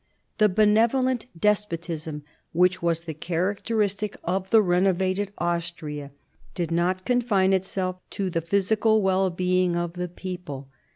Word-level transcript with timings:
The 0.39 0.49
benevolent 0.49 1.27
despotism, 1.39 2.23
which 2.53 2.81
was 2.81 3.01
the 3.01 3.13
character 3.13 3.75
fistic 3.75 4.15
of 4.23 4.49
the 4.49 4.59
renovated 4.63 5.31
Austria, 5.37 6.09
did 6.55 6.71
not 6.71 7.05
confine 7.05 7.51
itseM 7.51 7.77
l/ 7.77 8.01
to 8.09 8.31
the 8.31 8.41
physical 8.41 9.03
wellbeing 9.03 9.75
of 9.75 9.93
the 9.93 10.07
people. 10.07 10.69